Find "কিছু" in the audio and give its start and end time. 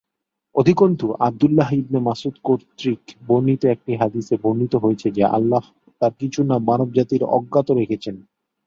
6.19-6.39